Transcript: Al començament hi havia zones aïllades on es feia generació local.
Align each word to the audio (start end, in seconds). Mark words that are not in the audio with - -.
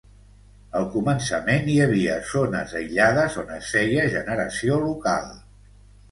Al 0.77 0.85
començament 0.93 1.67
hi 1.73 1.75
havia 1.83 2.15
zones 2.29 2.73
aïllades 2.79 3.35
on 3.41 3.51
es 3.57 3.67
feia 3.75 4.07
generació 4.15 4.79
local. 4.87 5.29